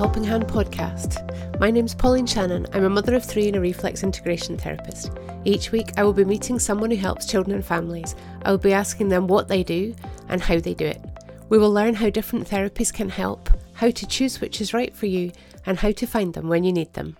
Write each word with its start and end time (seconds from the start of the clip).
Helping 0.00 0.24
Hand 0.24 0.46
podcast. 0.48 1.60
My 1.60 1.70
name's 1.70 1.94
Pauline 1.94 2.24
Shannon. 2.24 2.66
I'm 2.72 2.84
a 2.84 2.88
mother 2.88 3.14
of 3.14 3.22
three 3.22 3.48
and 3.48 3.56
a 3.56 3.60
reflex 3.60 4.02
integration 4.02 4.56
therapist. 4.56 5.10
Each 5.44 5.72
week, 5.72 5.88
I 5.98 6.04
will 6.04 6.14
be 6.14 6.24
meeting 6.24 6.58
someone 6.58 6.90
who 6.90 6.96
helps 6.96 7.26
children 7.26 7.54
and 7.54 7.62
families. 7.62 8.16
I 8.46 8.50
will 8.50 8.56
be 8.56 8.72
asking 8.72 9.10
them 9.10 9.26
what 9.26 9.48
they 9.48 9.62
do 9.62 9.94
and 10.30 10.40
how 10.40 10.58
they 10.58 10.72
do 10.72 10.86
it. 10.86 11.02
We 11.50 11.58
will 11.58 11.70
learn 11.70 11.92
how 11.92 12.08
different 12.08 12.48
therapies 12.48 12.90
can 12.90 13.10
help, 13.10 13.50
how 13.74 13.90
to 13.90 14.06
choose 14.06 14.40
which 14.40 14.62
is 14.62 14.72
right 14.72 14.96
for 14.96 15.04
you, 15.04 15.32
and 15.66 15.78
how 15.78 15.90
to 15.90 16.06
find 16.06 16.32
them 16.32 16.48
when 16.48 16.64
you 16.64 16.72
need 16.72 16.94
them. 16.94 17.18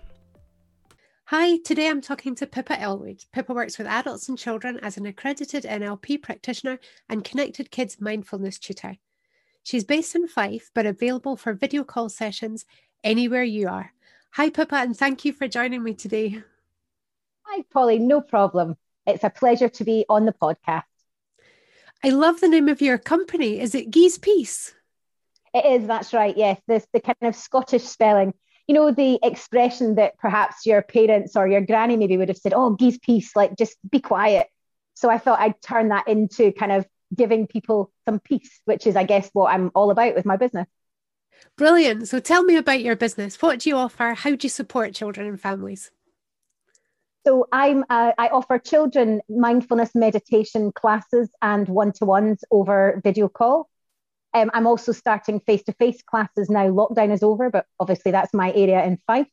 Hi, 1.25 1.57
today 1.57 1.87
I'm 1.87 2.01
talking 2.01 2.33
to 2.33 2.47
Pippa 2.47 2.81
Elwood. 2.81 3.25
Pippa 3.31 3.53
works 3.53 3.77
with 3.77 3.85
adults 3.85 4.27
and 4.27 4.39
children 4.39 4.79
as 4.79 4.97
an 4.97 5.05
accredited 5.05 5.65
NLP 5.65 6.23
practitioner 6.23 6.79
and 7.09 7.23
Connected 7.23 7.69
Kids 7.69 8.01
mindfulness 8.01 8.57
tutor. 8.57 8.97
She's 9.63 9.83
based 9.83 10.15
in 10.15 10.27
Fife, 10.27 10.71
but 10.73 10.85
available 10.85 11.37
for 11.37 11.53
video 11.53 11.83
call 11.83 12.09
sessions 12.09 12.65
anywhere 13.03 13.43
you 13.43 13.67
are. 13.67 13.93
Hi, 14.31 14.49
Pippa, 14.49 14.75
and 14.75 14.97
thank 14.97 15.23
you 15.25 15.33
for 15.33 15.47
joining 15.47 15.83
me 15.83 15.93
today. 15.93 16.41
Hi, 17.43 17.63
Polly, 17.71 17.99
no 17.99 18.21
problem. 18.21 18.77
It's 19.05 19.23
a 19.23 19.29
pleasure 19.29 19.69
to 19.69 19.83
be 19.83 20.05
on 20.09 20.25
the 20.25 20.33
podcast. 20.33 20.83
I 22.03 22.09
love 22.09 22.39
the 22.39 22.47
name 22.47 22.69
of 22.69 22.81
your 22.81 22.97
company. 22.97 23.59
Is 23.59 23.75
it 23.75 23.91
Geese 23.91 24.17
Peace? 24.17 24.73
It 25.53 25.81
is, 25.81 25.87
that's 25.87 26.13
right. 26.13 26.35
Yes, 26.35 26.59
this 26.67 26.87
the 26.93 26.99
kind 26.99 27.17
of 27.21 27.35
Scottish 27.35 27.83
spelling. 27.83 28.33
You 28.67 28.75
know, 28.75 28.91
the 28.91 29.19
expression 29.21 29.95
that 29.95 30.17
perhaps 30.17 30.65
your 30.65 30.81
parents 30.81 31.35
or 31.35 31.47
your 31.47 31.61
granny 31.61 31.97
maybe 31.97 32.17
would 32.17 32.29
have 32.29 32.37
said, 32.37 32.53
oh, 32.53 32.71
geese 32.71 32.97
peace, 32.99 33.35
like 33.35 33.57
just 33.57 33.75
be 33.89 33.99
quiet. 33.99 34.47
So 34.93 35.09
I 35.09 35.17
thought 35.17 35.39
I'd 35.39 35.61
turn 35.61 35.89
that 35.89 36.07
into 36.07 36.53
kind 36.53 36.71
of 36.71 36.85
giving 37.15 37.47
people 37.47 37.91
some 38.05 38.19
peace, 38.19 38.61
which 38.65 38.87
is, 38.87 38.95
I 38.95 39.03
guess, 39.03 39.29
what 39.33 39.53
I'm 39.53 39.71
all 39.75 39.91
about 39.91 40.15
with 40.15 40.25
my 40.25 40.37
business. 40.37 40.67
Brilliant. 41.57 42.07
So 42.07 42.19
tell 42.19 42.43
me 42.43 42.55
about 42.55 42.81
your 42.81 42.95
business. 42.95 43.41
What 43.41 43.59
do 43.59 43.69
you 43.69 43.75
offer? 43.75 44.13
How 44.13 44.31
do 44.31 44.45
you 44.45 44.49
support 44.49 44.93
children 44.93 45.27
and 45.27 45.39
families? 45.39 45.91
So 47.25 47.47
I'm 47.51 47.83
uh, 47.89 48.13
I 48.17 48.29
offer 48.29 48.57
children 48.57 49.21
mindfulness 49.29 49.93
meditation 49.93 50.71
classes 50.71 51.29
and 51.41 51.69
one 51.69 51.91
to 51.93 52.05
ones 52.05 52.43
over 52.49 52.99
video 53.03 53.29
call. 53.29 53.69
Um, 54.33 54.49
I'm 54.53 54.65
also 54.65 54.91
starting 54.91 55.39
face 55.39 55.63
to 55.63 55.73
face 55.73 56.01
classes 56.01 56.49
now. 56.49 56.67
Lockdown 56.67 57.11
is 57.11 57.21
over, 57.21 57.49
but 57.49 57.65
obviously 57.79 58.11
that's 58.11 58.33
my 58.33 58.51
area 58.53 58.83
in 58.85 58.97
Fife. 59.05 59.27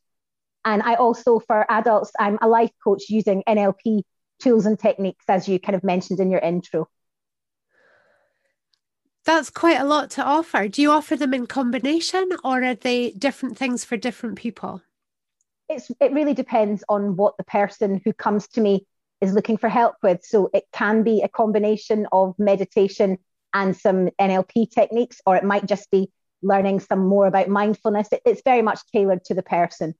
And 0.64 0.82
I 0.82 0.96
also, 0.96 1.38
for 1.38 1.64
adults, 1.70 2.10
I'm 2.18 2.38
a 2.42 2.48
life 2.48 2.72
coach 2.82 3.04
using 3.08 3.42
NLP 3.48 4.02
tools 4.40 4.66
and 4.66 4.78
techniques, 4.78 5.24
as 5.28 5.48
you 5.48 5.58
kind 5.58 5.76
of 5.76 5.84
mentioned 5.84 6.20
in 6.20 6.30
your 6.30 6.40
intro. 6.40 6.88
That's 9.24 9.50
quite 9.50 9.80
a 9.80 9.84
lot 9.84 10.10
to 10.10 10.24
offer. 10.24 10.68
Do 10.68 10.80
you 10.80 10.90
offer 10.90 11.16
them 11.16 11.34
in 11.34 11.46
combination 11.46 12.30
or 12.44 12.64
are 12.64 12.74
they 12.74 13.10
different 13.10 13.58
things 13.58 13.84
for 13.84 13.96
different 13.96 14.36
people? 14.36 14.82
It's, 15.68 15.90
it 16.00 16.12
really 16.12 16.34
depends 16.34 16.82
on 16.88 17.16
what 17.16 17.36
the 17.36 17.44
person 17.44 18.00
who 18.04 18.12
comes 18.12 18.48
to 18.48 18.60
me 18.60 18.86
is 19.20 19.34
looking 19.34 19.58
for 19.58 19.68
help 19.68 19.96
with. 20.02 20.24
So 20.24 20.50
it 20.54 20.64
can 20.72 21.02
be 21.02 21.20
a 21.20 21.28
combination 21.28 22.06
of 22.10 22.34
meditation 22.38 23.18
and 23.52 23.76
some 23.76 24.08
NLP 24.20 24.70
techniques, 24.70 25.20
or 25.26 25.36
it 25.36 25.44
might 25.44 25.66
just 25.66 25.90
be 25.90 26.10
learning 26.42 26.80
some 26.80 27.06
more 27.06 27.26
about 27.26 27.48
mindfulness. 27.48 28.08
It, 28.12 28.22
it's 28.24 28.42
very 28.44 28.62
much 28.62 28.80
tailored 28.92 29.24
to 29.24 29.34
the 29.34 29.42
person. 29.42 29.94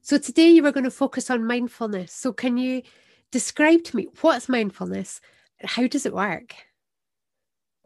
So 0.00 0.18
today 0.18 0.50
you 0.50 0.62
were 0.62 0.72
going 0.72 0.84
to 0.84 0.90
focus 0.90 1.30
on 1.30 1.46
mindfulness. 1.46 2.12
So 2.12 2.32
can 2.32 2.58
you 2.58 2.82
describe 3.30 3.84
to 3.84 3.96
me 3.96 4.08
what's 4.20 4.48
mindfulness? 4.48 5.20
How 5.60 5.86
does 5.86 6.06
it 6.06 6.14
work? 6.14 6.54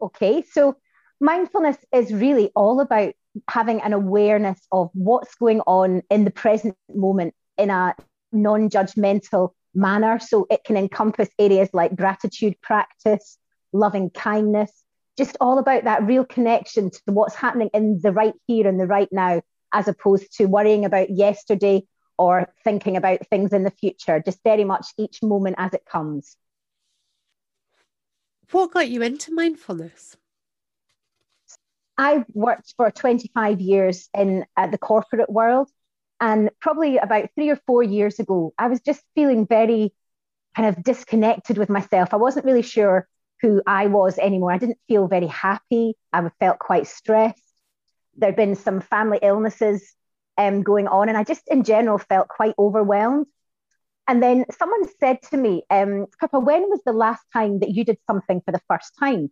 Okay, 0.01 0.43
so 0.43 0.75
mindfulness 1.19 1.77
is 1.91 2.13
really 2.13 2.51
all 2.55 2.79
about 2.79 3.13
having 3.49 3.81
an 3.81 3.93
awareness 3.93 4.59
of 4.71 4.89
what's 4.93 5.35
going 5.35 5.61
on 5.61 6.01
in 6.09 6.23
the 6.23 6.31
present 6.31 6.75
moment 6.93 7.33
in 7.57 7.69
a 7.69 7.95
non 8.31 8.69
judgmental 8.69 9.51
manner. 9.73 10.19
So 10.19 10.45
it 10.49 10.63
can 10.63 10.77
encompass 10.77 11.29
areas 11.39 11.69
like 11.73 11.95
gratitude 11.95 12.55
practice, 12.61 13.37
loving 13.73 14.09
kindness, 14.11 14.71
just 15.17 15.37
all 15.41 15.57
about 15.57 15.85
that 15.85 16.03
real 16.03 16.25
connection 16.25 16.91
to 16.91 17.01
what's 17.07 17.35
happening 17.35 17.69
in 17.73 17.99
the 18.01 18.11
right 18.11 18.35
here 18.45 18.67
and 18.67 18.79
the 18.79 18.85
right 18.85 19.09
now, 19.11 19.41
as 19.73 19.87
opposed 19.87 20.31
to 20.37 20.45
worrying 20.45 20.85
about 20.85 21.09
yesterday 21.09 21.83
or 22.19 22.53
thinking 22.63 22.97
about 22.97 23.27
things 23.27 23.53
in 23.53 23.63
the 23.63 23.71
future, 23.71 24.21
just 24.23 24.43
very 24.43 24.63
much 24.63 24.87
each 24.97 25.21
moment 25.21 25.55
as 25.57 25.73
it 25.73 25.85
comes. 25.85 26.37
What 28.51 28.71
got 28.71 28.89
you 28.89 29.01
into 29.01 29.33
mindfulness? 29.33 30.15
I 31.97 32.23
worked 32.33 32.73
for 32.77 32.91
25 32.91 33.59
years 33.59 34.09
in 34.13 34.45
uh, 34.55 34.67
the 34.67 34.77
corporate 34.77 35.29
world. 35.29 35.69
And 36.19 36.49
probably 36.61 36.97
about 36.97 37.29
three 37.35 37.49
or 37.49 37.59
four 37.67 37.83
years 37.83 38.19
ago, 38.19 38.53
I 38.57 38.67
was 38.67 38.81
just 38.81 39.03
feeling 39.15 39.45
very 39.45 39.93
kind 40.55 40.69
of 40.69 40.83
disconnected 40.83 41.57
with 41.57 41.69
myself. 41.69 42.13
I 42.13 42.17
wasn't 42.17 42.45
really 42.45 42.63
sure 42.63 43.07
who 43.41 43.61
I 43.67 43.87
was 43.87 44.17
anymore. 44.17 44.51
I 44.51 44.57
didn't 44.57 44.79
feel 44.87 45.07
very 45.07 45.27
happy. 45.27 45.95
I 46.11 46.27
felt 46.39 46.57
quite 46.57 46.87
stressed. 46.87 47.41
There'd 48.15 48.35
been 48.35 48.55
some 48.55 48.81
family 48.81 49.19
illnesses 49.21 49.93
um, 50.37 50.63
going 50.63 50.87
on, 50.87 51.09
and 51.09 51.17
I 51.17 51.23
just 51.23 51.43
in 51.47 51.63
general 51.63 51.99
felt 51.99 52.29
quite 52.29 52.55
overwhelmed. 52.57 53.27
And 54.07 54.23
then 54.23 54.45
someone 54.57 54.83
said 54.99 55.21
to 55.31 55.37
me, 55.37 55.63
um, 55.69 56.07
when 56.31 56.69
was 56.69 56.79
the 56.85 56.93
last 56.93 57.23
time 57.33 57.59
that 57.59 57.71
you 57.71 57.83
did 57.83 57.97
something 58.07 58.41
for 58.41 58.51
the 58.51 58.61
first 58.67 58.93
time? 58.97 59.29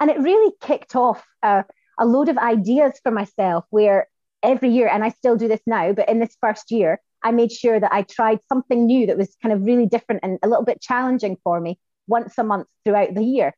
And 0.00 0.10
it 0.10 0.18
really 0.18 0.54
kicked 0.62 0.96
off 0.96 1.22
a 1.42 1.64
load 2.00 2.30
of 2.30 2.38
ideas 2.38 2.98
for 3.02 3.12
myself 3.12 3.66
where 3.68 4.08
every 4.42 4.70
year, 4.70 4.88
and 4.88 5.04
I 5.04 5.10
still 5.10 5.36
do 5.36 5.48
this 5.48 5.60
now, 5.66 5.92
but 5.92 6.08
in 6.08 6.18
this 6.18 6.34
first 6.40 6.70
year, 6.70 7.00
I 7.22 7.32
made 7.32 7.52
sure 7.52 7.78
that 7.78 7.92
I 7.92 8.02
tried 8.02 8.38
something 8.48 8.86
new 8.86 9.06
that 9.08 9.18
was 9.18 9.36
kind 9.42 9.52
of 9.52 9.66
really 9.66 9.84
different 9.84 10.22
and 10.22 10.38
a 10.42 10.48
little 10.48 10.64
bit 10.64 10.80
challenging 10.80 11.36
for 11.44 11.60
me 11.60 11.78
once 12.06 12.38
a 12.38 12.44
month 12.44 12.68
throughout 12.84 13.14
the 13.14 13.22
year. 13.22 13.54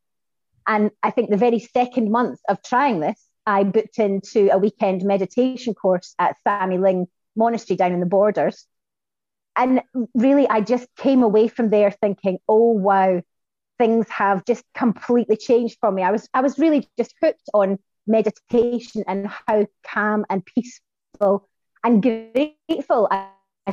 And 0.66 0.90
I 1.04 1.12
think 1.12 1.30
the 1.30 1.36
very 1.36 1.60
second 1.60 2.10
month 2.10 2.40
of 2.48 2.60
trying 2.64 2.98
this, 2.98 3.24
I 3.46 3.62
booked 3.62 4.00
into 4.00 4.52
a 4.52 4.58
weekend 4.58 5.04
meditation 5.04 5.74
course 5.74 6.16
at 6.18 6.36
Samye 6.44 6.80
Ling 6.80 7.06
Monastery 7.36 7.76
down 7.76 7.92
in 7.92 8.00
the 8.00 8.06
borders 8.06 8.66
and 9.56 9.82
really 10.14 10.48
i 10.48 10.60
just 10.60 10.86
came 10.96 11.22
away 11.22 11.48
from 11.48 11.68
there 11.68 11.90
thinking 11.90 12.38
oh 12.48 12.70
wow 12.70 13.20
things 13.78 14.08
have 14.08 14.44
just 14.44 14.64
completely 14.74 15.36
changed 15.36 15.76
for 15.80 15.90
me. 15.90 16.02
I 16.02 16.12
was 16.12 16.28
i 16.34 16.40
was 16.40 16.58
really 16.58 16.88
just 16.98 17.14
hooked 17.20 17.48
on 17.52 17.78
meditation 18.06 19.04
and 19.06 19.28
how 19.46 19.66
calm 19.86 20.24
and 20.30 20.44
peaceful 20.44 21.48
and 21.84 22.02
grateful 22.02 23.08
i, 23.10 23.28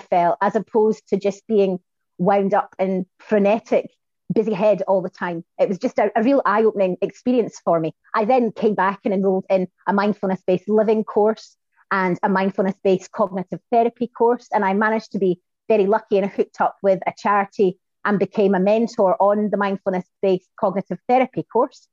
felt 0.10 0.38
as 0.42 0.56
opposed 0.56 1.08
to 1.10 1.18
just 1.18 1.46
being 1.48 1.80
wound 2.20 2.54
up 2.54 2.76
and 2.78 3.06
frenetic 3.20 3.90
busy 4.32 4.54
head 4.54 4.84
all 4.88 5.02
the 5.02 5.10
time. 5.10 5.44
It 5.60 5.68
was 5.68 5.80
just 5.80 5.98
a, 5.98 6.12
a 6.16 6.22
real 6.22 6.44
eye-opening 6.46 6.98
experience 7.02 7.60
for 7.66 7.80
me. 7.80 7.96
I 8.14 8.26
then 8.26 8.52
came 8.52 8.76
back 8.76 9.00
and 9.04 9.14
enrolled 9.16 9.46
in 9.50 9.68
a 9.88 9.94
mindfulness-based 9.94 10.70
living 10.70 11.04
course 11.04 11.58
and 11.92 12.20
a 12.22 12.30
mindfulness-based 12.30 13.12
cognitive 13.12 13.60
therapy 13.72 14.08
course 14.08 14.48
and 14.54 14.64
i 14.64 14.74
managed 14.74 15.12
to 15.12 15.20
be 15.20 15.40
very 15.70 15.86
lucky 15.86 16.18
and 16.18 16.26
I 16.26 16.30
hooked 16.30 16.60
up 16.60 16.76
with 16.84 17.00
a 17.08 17.14
charity 17.18 17.80
and 18.04 18.20
became 18.20 18.56
a 18.56 18.60
mentor 18.60 19.16
on 19.22 19.50
the 19.50 19.58
mindfulness 19.58 20.06
based 20.22 20.50
cognitive 20.60 21.00
therapy 21.08 21.44
course. 21.44 21.88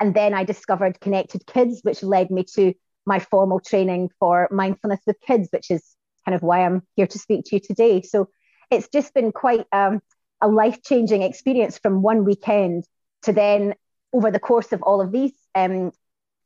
And 0.00 0.14
then 0.14 0.34
I 0.34 0.44
discovered 0.44 1.00
Connected 1.00 1.46
Kids, 1.46 1.80
which 1.82 2.02
led 2.02 2.30
me 2.30 2.44
to 2.56 2.74
my 3.06 3.18
formal 3.18 3.60
training 3.60 4.10
for 4.20 4.48
mindfulness 4.50 5.00
with 5.06 5.16
kids, 5.26 5.48
which 5.50 5.70
is 5.70 5.82
kind 6.24 6.34
of 6.34 6.42
why 6.42 6.64
I'm 6.64 6.82
here 6.96 7.06
to 7.06 7.18
speak 7.18 7.46
to 7.46 7.56
you 7.56 7.60
today. 7.60 8.02
So 8.02 8.28
it's 8.70 8.88
just 8.88 9.14
been 9.14 9.32
quite 9.32 9.66
um, 9.72 10.00
a 10.40 10.48
life 10.48 10.82
changing 10.82 11.22
experience 11.22 11.78
from 11.78 12.02
one 12.02 12.24
weekend 12.24 12.84
to 13.22 13.32
then 13.32 13.74
over 14.12 14.30
the 14.30 14.38
course 14.38 14.72
of 14.72 14.82
all 14.82 15.00
of 15.00 15.10
these 15.10 15.32
um, 15.54 15.92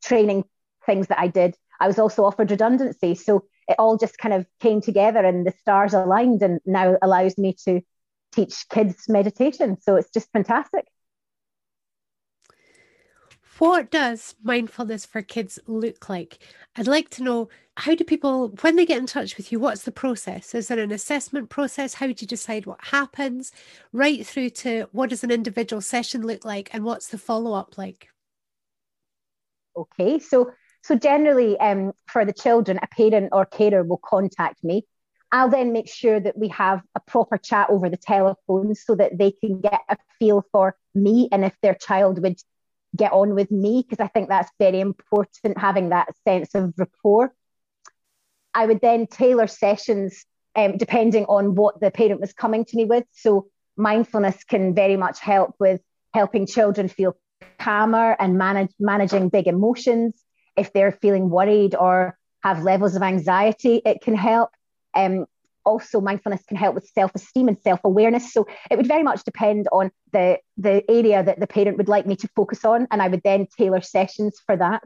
training 0.02 0.44
things 0.86 1.08
that 1.08 1.18
I 1.18 1.28
did, 1.28 1.56
I 1.80 1.86
was 1.86 1.98
also 1.98 2.24
offered 2.24 2.50
redundancy. 2.50 3.14
So 3.14 3.44
it 3.72 3.76
all 3.78 3.96
just 3.96 4.18
kind 4.18 4.34
of 4.34 4.46
came 4.60 4.80
together 4.80 5.20
and 5.24 5.46
the 5.46 5.52
stars 5.60 5.94
aligned 5.94 6.42
and 6.42 6.60
now 6.64 6.96
allows 7.02 7.36
me 7.36 7.56
to 7.64 7.80
teach 8.32 8.68
kids 8.68 9.08
meditation. 9.08 9.78
So 9.80 9.96
it's 9.96 10.10
just 10.10 10.30
fantastic. 10.32 10.86
What 13.58 13.90
does 13.90 14.34
mindfulness 14.42 15.06
for 15.06 15.22
kids 15.22 15.58
look 15.66 16.08
like? 16.08 16.38
I'd 16.74 16.86
like 16.86 17.10
to 17.10 17.22
know 17.22 17.48
how 17.76 17.94
do 17.94 18.02
people, 18.02 18.48
when 18.60 18.76
they 18.76 18.86
get 18.86 18.98
in 18.98 19.06
touch 19.06 19.36
with 19.36 19.52
you, 19.52 19.60
what's 19.60 19.82
the 19.82 19.92
process? 19.92 20.54
Is 20.54 20.68
there 20.68 20.80
an 20.80 20.90
assessment 20.90 21.48
process? 21.48 21.94
How 21.94 22.06
do 22.06 22.14
you 22.18 22.26
decide 22.26 22.66
what 22.66 22.82
happens? 22.82 23.52
Right 23.92 24.26
through 24.26 24.50
to 24.50 24.88
what 24.92 25.10
does 25.10 25.22
an 25.22 25.30
individual 25.30 25.80
session 25.80 26.26
look 26.26 26.44
like 26.44 26.70
and 26.72 26.84
what's 26.84 27.08
the 27.08 27.18
follow 27.18 27.52
up 27.52 27.78
like? 27.78 28.08
Okay, 29.76 30.18
so 30.18 30.50
so 30.82 30.96
generally, 30.96 31.58
um, 31.60 31.92
for 32.06 32.24
the 32.24 32.32
children, 32.32 32.78
a 32.82 32.86
parent 32.88 33.30
or 33.32 33.46
carer 33.46 33.84
will 33.84 34.00
contact 34.04 34.62
me. 34.64 34.84
I'll 35.30 35.48
then 35.48 35.72
make 35.72 35.88
sure 35.88 36.20
that 36.20 36.36
we 36.36 36.48
have 36.48 36.82
a 36.94 37.00
proper 37.00 37.38
chat 37.38 37.70
over 37.70 37.88
the 37.88 37.96
telephone 37.96 38.74
so 38.74 38.94
that 38.96 39.16
they 39.16 39.30
can 39.30 39.60
get 39.60 39.80
a 39.88 39.96
feel 40.18 40.44
for 40.52 40.76
me 40.94 41.28
and 41.32 41.44
if 41.44 41.54
their 41.62 41.74
child 41.74 42.20
would 42.20 42.38
get 42.94 43.12
on 43.12 43.34
with 43.34 43.50
me, 43.50 43.82
because 43.88 44.04
I 44.04 44.08
think 44.08 44.28
that's 44.28 44.50
very 44.58 44.80
important, 44.80 45.56
having 45.56 45.88
that 45.88 46.08
sense 46.24 46.54
of 46.54 46.74
rapport. 46.76 47.32
I 48.54 48.66
would 48.66 48.82
then 48.82 49.06
tailor 49.06 49.46
sessions 49.46 50.26
um, 50.54 50.76
depending 50.76 51.24
on 51.26 51.54
what 51.54 51.80
the 51.80 51.90
parent 51.90 52.20
was 52.20 52.34
coming 52.34 52.64
to 52.66 52.76
me 52.76 52.84
with. 52.84 53.04
So 53.12 53.46
mindfulness 53.76 54.44
can 54.44 54.74
very 54.74 54.96
much 54.96 55.20
help 55.20 55.54
with 55.58 55.80
helping 56.12 56.46
children 56.46 56.88
feel 56.88 57.16
calmer 57.58 58.14
and 58.18 58.36
manage 58.36 58.70
managing 58.78 59.30
big 59.30 59.46
emotions. 59.46 60.14
If 60.56 60.72
they're 60.72 60.92
feeling 60.92 61.30
worried 61.30 61.74
or 61.74 62.18
have 62.42 62.62
levels 62.62 62.96
of 62.96 63.02
anxiety, 63.02 63.80
it 63.84 64.02
can 64.02 64.14
help. 64.14 64.50
Um, 64.94 65.26
also, 65.64 66.00
mindfulness 66.00 66.42
can 66.44 66.56
help 66.56 66.74
with 66.74 66.88
self-esteem 66.88 67.48
and 67.48 67.58
self-awareness. 67.58 68.32
So 68.32 68.46
it 68.70 68.76
would 68.76 68.88
very 68.88 69.04
much 69.04 69.24
depend 69.24 69.68
on 69.70 69.92
the 70.12 70.38
the 70.56 70.82
area 70.90 71.22
that 71.22 71.38
the 71.38 71.46
parent 71.46 71.76
would 71.76 71.88
like 71.88 72.06
me 72.06 72.16
to 72.16 72.28
focus 72.34 72.64
on, 72.64 72.88
and 72.90 73.00
I 73.00 73.08
would 73.08 73.22
then 73.22 73.46
tailor 73.56 73.80
sessions 73.80 74.40
for 74.44 74.56
that. 74.56 74.82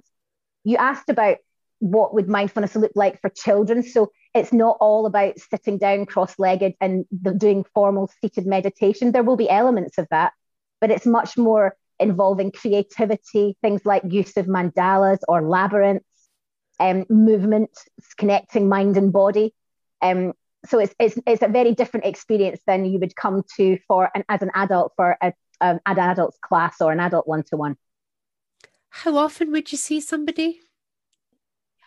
You 0.65 0.77
asked 0.77 1.09
about 1.09 1.39
what 1.79 2.15
would 2.15 2.29
mindfulness 2.29 2.77
look 2.77 2.93
like 2.95 3.21
for 3.21 3.31
children. 3.31 3.83
So 3.83 4.11
it's 4.35 4.53
not 4.53 4.77
all 4.81 5.07
about 5.07 5.39
sitting 5.39 5.79
down 5.79 6.07
cross-legged 6.07 6.75
and 6.81 7.05
doing 7.37 7.65
formal 7.75 8.11
seated 8.21 8.47
meditation. 8.47 9.13
There 9.13 9.23
will 9.23 9.37
be 9.37 9.49
elements 9.49 9.99
of 9.99 10.07
that, 10.11 10.33
but 10.81 10.91
it's 10.91 11.07
much 11.07 11.37
more 11.37 11.77
involving 11.99 12.53
creativity, 12.53 13.57
things 13.63 13.85
like 13.85 14.03
use 14.09 14.37
of 14.37 14.47
mandalas 14.47 15.19
or 15.29 15.43
labyrinths, 15.43 16.05
um, 16.79 17.05
movement, 17.09 17.71
connecting 18.17 18.69
mind 18.69 18.97
and 18.97 19.13
body. 19.13 19.55
Um, 20.03 20.33
so 20.67 20.79
it's, 20.79 20.95
it's, 20.99 21.19
it's 21.27 21.43
a 21.43 21.49
very 21.49 21.75
different 21.75 22.07
experience 22.07 22.61
than 22.67 22.85
you 22.85 22.99
would 22.99 23.17
come 23.17 23.43
to 23.57 23.79
for 23.87 24.11
an, 24.15 24.25
as 24.29 24.43
an 24.43 24.51
adult 24.55 24.93
for 24.97 25.17
a, 25.23 25.33
um, 25.61 25.81
an 25.87 25.99
adult's 25.99 26.39
class 26.43 26.81
or 26.81 26.93
an 26.93 27.01
adult 27.01 27.27
one-to-one. 27.27 27.77
How 28.91 29.17
often 29.17 29.53
would 29.53 29.73
you 29.73 29.79
see 29.79 30.01
somebody? 30.01 30.61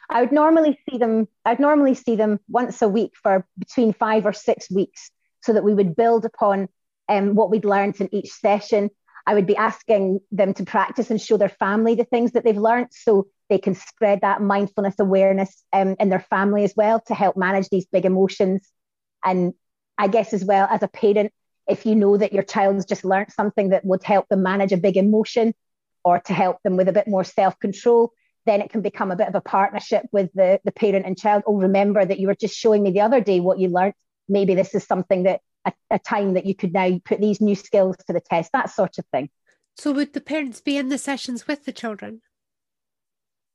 I 0.10 0.22
would 0.22 0.32
normally 0.32 0.80
see 0.90 0.98
them. 0.98 1.28
I'd 1.46 1.60
normally 1.60 1.94
see 1.94 2.16
them 2.16 2.40
once 2.50 2.82
a 2.82 2.88
week 2.88 3.14
for 3.22 3.46
between 3.58 3.94
five 3.94 4.26
or 4.26 4.34
six 4.34 4.70
weeks, 4.72 5.12
so 5.42 5.54
that 5.54 5.64
we 5.64 5.74
would 5.74 5.96
build 5.96 6.26
upon 6.26 6.68
um, 7.08 7.36
what 7.36 7.52
we'd 7.52 7.66
learned 7.66 8.02
in 8.02 8.14
each 8.14 8.32
session. 8.32 8.90
I 9.26 9.34
would 9.36 9.48
be 9.48 9.56
asking 9.56 10.20
them 10.32 10.54
to 10.56 10.64
practice 10.64 11.10
and 11.10 11.22
show 11.22 11.38
their 11.38 11.50
family 11.50 11.96
the 11.96 12.04
things 12.04 12.32
that 12.32 12.44
they've 12.44 12.58
learned, 12.58 12.88
so 12.92 13.28
they 13.50 13.58
can 13.58 13.76
spread 13.76 14.22
that 14.22 14.42
mindfulness 14.42 14.96
awareness 15.00 15.64
um, 15.74 15.96
in 16.00 16.10
their 16.10 16.26
family 16.30 16.64
as 16.64 16.74
well 16.76 17.02
to 17.08 17.16
help 17.16 17.36
manage 17.36 17.70
these 17.70 17.86
big 17.86 18.06
emotions. 18.06 18.68
And 19.24 19.54
I 19.98 20.08
guess 20.08 20.34
as 20.34 20.46
well 20.46 20.68
as 20.70 20.84
a 20.84 20.88
parent, 20.88 21.32
if 21.68 21.86
you 21.86 21.96
know 21.96 22.18
that 22.18 22.34
your 22.34 22.44
child's 22.44 22.86
just 22.86 23.06
learned 23.06 23.32
something 23.32 23.70
that 23.70 23.86
would 23.86 24.04
help 24.04 24.28
them 24.30 24.44
manage 24.44 24.72
a 24.72 24.78
big 24.78 24.98
emotion 24.98 25.54
or 26.04 26.20
to 26.20 26.34
help 26.34 26.58
them 26.64 26.78
with 26.78 26.88
a 26.88 26.94
bit 26.94 27.08
more 27.08 27.24
self 27.24 27.60
control, 27.60 28.12
then 28.46 28.62
it 28.62 28.72
can 28.72 28.82
become 28.82 29.12
a 29.12 29.16
bit 29.16 29.28
of 29.28 29.36
a 29.36 29.42
partnership 29.42 30.06
with 30.12 30.30
the, 30.34 30.60
the 30.64 30.72
parent 30.72 31.06
and 31.06 31.18
child. 31.18 31.44
Oh, 31.46 31.58
remember 31.58 32.04
that 32.04 32.20
you 32.20 32.28
were 32.28 32.36
just 32.36 32.56
showing 32.56 32.84
me 32.84 32.92
the 32.92 33.02
other 33.02 33.22
day 33.22 33.40
what 33.40 33.60
you 33.60 33.70
learned. 33.70 33.94
Maybe 34.28 34.56
this 34.56 34.74
is 34.74 34.84
something 34.86 35.24
that 35.24 35.42
a, 35.66 35.74
a 35.92 36.00
time 36.00 36.34
that 36.34 36.46
you 36.46 36.56
could 36.56 36.74
now 36.74 37.00
put 37.06 37.20
these 37.20 37.42
new 37.42 37.56
skills 37.56 37.96
to 38.08 38.14
the 38.14 38.22
test, 38.22 38.52
that 38.54 38.70
sort 38.70 38.98
of 38.98 39.06
thing. 39.08 39.30
So, 39.78 39.92
would 39.94 40.14
the 40.14 40.22
parents 40.22 40.62
be 40.62 40.78
in 40.78 40.90
the 40.90 40.98
sessions 40.98 41.48
with 41.48 41.66
the 41.66 41.72
children? 41.72 42.22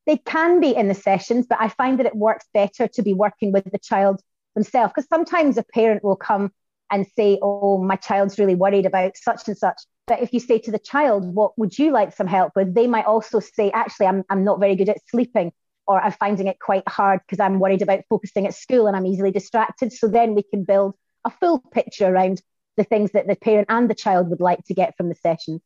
They 0.06 0.18
can 0.18 0.60
be 0.60 0.74
in 0.74 0.88
the 0.88 0.94
sessions, 0.94 1.46
but 1.48 1.60
I 1.60 1.68
find 1.68 1.98
that 1.98 2.06
it 2.06 2.16
works 2.16 2.46
better 2.52 2.88
to 2.88 3.02
be 3.02 3.14
working 3.14 3.52
with 3.52 3.64
the 3.70 3.78
child 3.78 4.20
themselves 4.54 4.92
because 4.94 5.08
sometimes 5.08 5.56
a 5.56 5.64
parent 5.74 6.04
will 6.04 6.16
come 6.16 6.52
and 6.90 7.06
say, 7.16 7.38
Oh, 7.42 7.82
my 7.82 7.96
child's 7.96 8.38
really 8.38 8.54
worried 8.54 8.86
about 8.86 9.16
such 9.16 9.48
and 9.48 9.56
such. 9.56 9.80
But 10.06 10.20
if 10.20 10.32
you 10.32 10.40
say 10.40 10.58
to 10.58 10.70
the 10.70 10.78
child, 10.78 11.34
what 11.34 11.58
would 11.58 11.78
you 11.78 11.90
like 11.90 12.14
some 12.14 12.26
help 12.26 12.52
with? 12.54 12.74
They 12.74 12.86
might 12.86 13.06
also 13.06 13.40
say, 13.40 13.70
actually, 13.70 14.06
I'm, 14.06 14.22
I'm 14.28 14.44
not 14.44 14.60
very 14.60 14.76
good 14.76 14.90
at 14.90 14.98
sleeping, 15.08 15.52
or 15.86 16.00
I'm 16.00 16.12
finding 16.12 16.46
it 16.46 16.58
quite 16.60 16.86
hard 16.86 17.20
because 17.26 17.40
I'm 17.40 17.58
worried 17.58 17.80
about 17.80 18.00
focusing 18.10 18.46
at 18.46 18.54
school 18.54 18.86
and 18.86 18.96
I'm 18.96 19.06
easily 19.06 19.30
distracted. 19.30 19.92
So 19.92 20.08
then 20.08 20.34
we 20.34 20.42
can 20.42 20.64
build 20.64 20.94
a 21.24 21.30
full 21.30 21.58
picture 21.58 22.06
around 22.06 22.42
the 22.76 22.84
things 22.84 23.12
that 23.12 23.26
the 23.26 23.36
parent 23.36 23.66
and 23.70 23.88
the 23.88 23.94
child 23.94 24.30
would 24.30 24.40
like 24.40 24.64
to 24.64 24.74
get 24.74 24.96
from 24.96 25.08
the 25.08 25.14
session. 25.14 25.60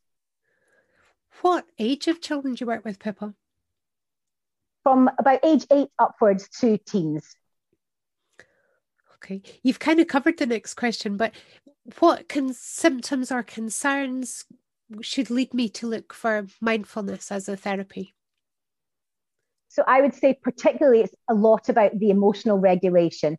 What 1.41 1.65
age 1.79 2.09
of 2.09 2.21
children 2.21 2.55
do 2.55 2.65
you 2.65 2.67
work 2.67 2.85
with, 2.85 2.99
Pippa? 2.99 3.35
From 4.83 5.11
about 5.19 5.45
age 5.45 5.67
eight 5.71 5.89
upwards 5.99 6.49
to 6.61 6.79
teens. 6.79 7.35
Okay, 9.17 9.43
you've 9.63 9.81
kind 9.81 10.01
of 10.01 10.07
covered 10.07 10.39
the 10.39 10.47
next 10.47 10.75
question, 10.75 11.17
but 11.17 11.33
what 11.99 12.29
can 12.29 12.53
symptoms 12.55 13.33
or 13.33 13.43
concerns 13.43 14.45
should 15.01 15.31
lead 15.31 15.53
me 15.53 15.69
to 15.69 15.89
look 15.89 16.13
for 16.13 16.47
mindfulness 16.61 17.33
as 17.33 17.49
a 17.49 17.57
therapy? 17.57 18.15
So 19.69 19.85
I 19.87 20.01
would 20.01 20.15
say 20.15 20.39
particularly 20.41 21.01
it's 21.03 21.15
a 21.29 21.35
lot 21.35 21.69
about 21.69 21.99
the 21.99 22.11
emotional 22.11 22.59
regulation, 22.59 23.39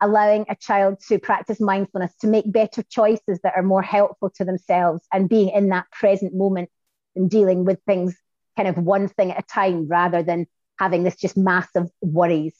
allowing 0.00 0.44
a 0.48 0.56
child 0.56 1.00
to 1.08 1.18
practice 1.18 1.60
mindfulness 1.60 2.14
to 2.20 2.26
make 2.26 2.50
better 2.50 2.82
choices 2.82 3.40
that 3.42 3.54
are 3.56 3.62
more 3.62 3.82
helpful 3.82 4.30
to 4.30 4.44
themselves 4.44 5.02
and 5.12 5.28
being 5.28 5.48
in 5.50 5.68
that 5.70 5.90
present 5.90 6.34
moment 6.34 6.70
and 7.14 7.30
dealing 7.30 7.64
with 7.64 7.80
things 7.86 8.16
kind 8.56 8.68
of 8.68 8.76
one 8.78 9.08
thing 9.08 9.30
at 9.30 9.38
a 9.38 9.46
time 9.46 9.86
rather 9.88 10.22
than 10.22 10.46
having 10.78 11.02
this 11.02 11.16
just 11.16 11.36
massive 11.36 11.88
worries. 12.00 12.54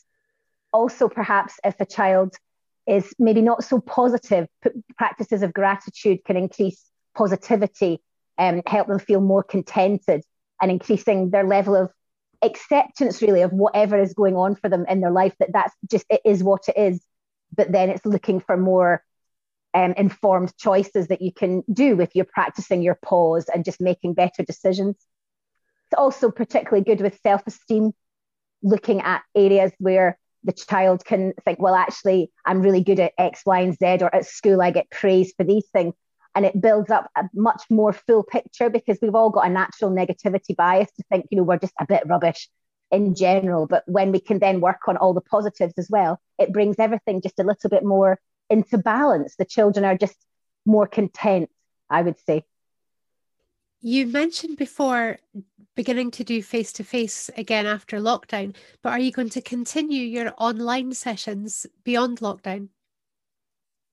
Also, 0.72 1.08
perhaps 1.08 1.54
if 1.64 1.78
a 1.80 1.86
child 1.86 2.34
is 2.86 3.12
maybe 3.18 3.42
not 3.42 3.64
so 3.64 3.80
positive. 3.80 4.48
Practices 4.96 5.42
of 5.42 5.52
gratitude 5.52 6.24
can 6.24 6.36
increase 6.36 6.82
positivity 7.14 8.00
and 8.38 8.58
um, 8.58 8.62
help 8.66 8.88
them 8.88 8.98
feel 8.98 9.20
more 9.20 9.42
contented 9.42 10.22
and 10.60 10.70
increasing 10.70 11.30
their 11.30 11.44
level 11.44 11.74
of 11.74 11.90
acceptance 12.42 13.22
really 13.22 13.40
of 13.40 13.52
whatever 13.52 13.98
is 13.98 14.12
going 14.12 14.36
on 14.36 14.54
for 14.54 14.68
them 14.68 14.84
in 14.88 15.00
their 15.00 15.10
life 15.10 15.34
that 15.40 15.48
that's 15.52 15.74
just 15.90 16.04
it 16.10 16.20
is 16.24 16.44
what 16.44 16.68
it 16.68 16.76
is 16.76 17.00
but 17.54 17.72
then 17.72 17.90
it's 17.90 18.06
looking 18.06 18.40
for 18.40 18.56
more 18.56 19.02
um, 19.74 19.92
informed 19.96 20.56
choices 20.56 21.08
that 21.08 21.20
you 21.20 21.32
can 21.32 21.62
do 21.72 22.00
if 22.00 22.14
you're 22.14 22.24
practicing 22.24 22.82
your 22.82 22.98
pause 23.02 23.46
and 23.52 23.64
just 23.64 23.80
making 23.80 24.14
better 24.14 24.42
decisions 24.42 24.96
it's 25.86 25.98
also 25.98 26.30
particularly 26.30 26.84
good 26.84 27.00
with 27.00 27.18
self-esteem 27.22 27.92
looking 28.62 29.00
at 29.00 29.22
areas 29.34 29.72
where 29.78 30.18
the 30.44 30.52
child 30.52 31.04
can 31.04 31.32
think, 31.44 31.60
well, 31.60 31.74
actually, 31.74 32.30
I'm 32.44 32.60
really 32.60 32.82
good 32.82 33.00
at 33.00 33.12
X, 33.18 33.42
Y, 33.44 33.60
and 33.60 33.76
Z, 33.76 33.98
or 34.02 34.14
at 34.14 34.26
school, 34.26 34.62
I 34.62 34.70
get 34.70 34.90
praised 34.90 35.34
for 35.36 35.44
these 35.44 35.66
things. 35.72 35.94
And 36.34 36.44
it 36.44 36.60
builds 36.60 36.90
up 36.90 37.10
a 37.16 37.24
much 37.34 37.62
more 37.70 37.92
full 37.92 38.22
picture 38.22 38.68
because 38.68 38.98
we've 39.00 39.14
all 39.14 39.30
got 39.30 39.46
a 39.46 39.50
natural 39.50 39.90
negativity 39.90 40.54
bias 40.54 40.90
to 40.92 41.04
think, 41.10 41.26
you 41.30 41.38
know, 41.38 41.44
we're 41.44 41.58
just 41.58 41.72
a 41.80 41.86
bit 41.86 42.02
rubbish 42.06 42.48
in 42.90 43.14
general. 43.14 43.66
But 43.66 43.84
when 43.86 44.12
we 44.12 44.20
can 44.20 44.38
then 44.38 44.60
work 44.60 44.88
on 44.88 44.96
all 44.96 45.14
the 45.14 45.20
positives 45.20 45.74
as 45.76 45.88
well, 45.90 46.20
it 46.38 46.52
brings 46.52 46.76
everything 46.78 47.20
just 47.20 47.38
a 47.38 47.44
little 47.44 47.70
bit 47.70 47.84
more 47.84 48.18
into 48.48 48.78
balance. 48.78 49.36
The 49.36 49.44
children 49.44 49.84
are 49.84 49.96
just 49.96 50.16
more 50.64 50.86
content, 50.86 51.50
I 51.90 52.02
would 52.02 52.18
say. 52.20 52.44
You 53.80 54.06
mentioned 54.06 54.56
before 54.56 55.18
beginning 55.74 56.10
to 56.10 56.24
do 56.24 56.42
face 56.42 56.72
to 56.72 56.84
face 56.84 57.30
again 57.36 57.66
after 57.66 57.98
lockdown, 58.00 58.54
but 58.82 58.90
are 58.90 58.98
you 58.98 59.12
going 59.12 59.28
to 59.30 59.42
continue 59.42 60.02
your 60.02 60.32
online 60.38 60.92
sessions 60.92 61.66
beyond 61.84 62.18
lockdown? 62.20 62.68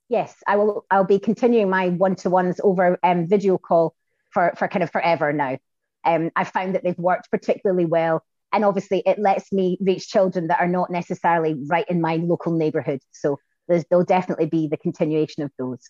Yes, 0.10 0.36
I 0.48 0.56
will. 0.56 0.86
I'll 0.90 1.04
be 1.04 1.20
continuing 1.20 1.70
my 1.70 1.90
one 1.90 2.16
to 2.18 2.30
ones 2.30 2.60
over 2.64 2.98
um, 3.04 3.28
video 3.28 3.58
call 3.58 3.96
for 4.32 4.54
for 4.58 4.68
kind 4.68 4.84
of 4.84 4.92
forever 4.92 5.34
now. 5.34 5.58
Um, 6.06 6.32
I've 6.36 6.50
found 6.50 6.76
that 6.76 6.84
they've 6.84 6.98
worked 6.98 7.32
particularly 7.32 7.86
well, 7.86 8.24
and 8.54 8.64
obviously 8.64 9.04
it 9.06 9.20
lets 9.20 9.52
me 9.52 9.78
reach 9.82 10.08
children 10.08 10.48
that 10.48 10.62
are 10.62 10.68
not 10.68 10.90
necessarily 10.90 11.56
right 11.68 11.86
in 11.90 12.00
my 12.00 12.16
local 12.18 12.54
neighbourhood. 12.54 13.00
So 13.12 13.40
there'll 13.68 14.06
definitely 14.06 14.46
be 14.46 14.68
the 14.68 14.78
continuation 14.78 15.44
of 15.44 15.52
those 15.58 15.90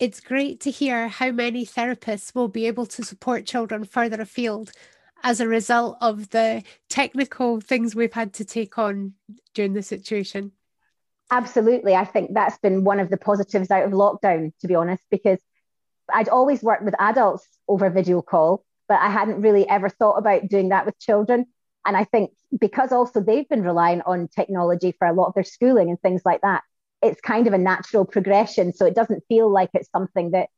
it's 0.00 0.20
great 0.20 0.60
to 0.60 0.70
hear 0.70 1.08
how 1.08 1.30
many 1.30 1.66
therapists 1.66 2.34
will 2.34 2.48
be 2.48 2.66
able 2.66 2.86
to 2.86 3.04
support 3.04 3.44
children 3.44 3.84
further 3.84 4.22
afield 4.22 4.72
as 5.22 5.40
a 5.40 5.46
result 5.46 5.98
of 6.00 6.30
the 6.30 6.62
technical 6.88 7.60
things 7.60 7.94
we've 7.94 8.14
had 8.14 8.32
to 8.32 8.44
take 8.44 8.78
on 8.78 9.12
during 9.52 9.74
the 9.74 9.82
situation. 9.82 10.52
Absolutely. 11.30 11.94
I 11.94 12.06
think 12.06 12.32
that's 12.32 12.58
been 12.58 12.82
one 12.82 12.98
of 12.98 13.10
the 13.10 13.18
positives 13.18 13.70
out 13.70 13.84
of 13.84 13.92
lockdown, 13.92 14.52
to 14.62 14.66
be 14.66 14.74
honest, 14.74 15.02
because 15.10 15.38
I'd 16.12 16.30
always 16.30 16.62
worked 16.62 16.82
with 16.82 16.94
adults 16.98 17.46
over 17.68 17.90
video 17.90 18.22
call, 18.22 18.64
but 18.88 18.98
I 19.00 19.10
hadn't 19.10 19.42
really 19.42 19.68
ever 19.68 19.90
thought 19.90 20.16
about 20.16 20.48
doing 20.48 20.70
that 20.70 20.86
with 20.86 20.98
children. 20.98 21.44
And 21.86 21.96
I 21.96 22.04
think 22.04 22.32
because 22.58 22.92
also 22.92 23.20
they've 23.20 23.48
been 23.48 23.62
relying 23.62 24.02
on 24.02 24.28
technology 24.28 24.94
for 24.98 25.06
a 25.06 25.12
lot 25.12 25.28
of 25.28 25.34
their 25.34 25.44
schooling 25.44 25.88
and 25.88 26.00
things 26.00 26.22
like 26.24 26.42
that, 26.42 26.62
it's 27.02 27.20
kind 27.20 27.46
of 27.46 27.54
a 27.54 27.58
natural 27.58 28.04
progression. 28.04 28.72
So 28.72 28.84
it 28.84 28.94
doesn't 28.94 29.24
feel 29.28 29.50
like 29.50 29.70
it's 29.72 29.90
something 29.90 30.32
that 30.32 30.48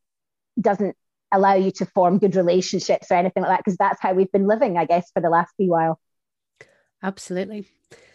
doesn't 0.61 0.97
allow 1.31 1.55
you 1.55 1.71
to 1.71 1.87
form 1.87 2.19
good 2.19 2.37
relationships 2.37 3.11
or 3.11 3.15
anything 3.15 3.43
like 3.43 3.53
that, 3.53 3.65
because 3.65 3.79
that's 3.79 4.03
how 4.03 4.13
we've 4.13 4.33
been 4.33 4.47
living, 4.47 4.77
I 4.77 4.85
guess, 4.85 5.11
for 5.13 5.21
the 5.21 5.31
last 5.31 5.55
few 5.57 5.71
while. 5.71 5.99
Absolutely. 7.03 7.69